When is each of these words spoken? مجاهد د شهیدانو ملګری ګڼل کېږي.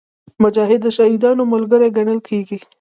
مجاهد 0.43 0.79
د 0.83 0.87
شهیدانو 0.97 1.43
ملګری 1.53 1.89
ګڼل 1.97 2.19
کېږي. 2.27 2.57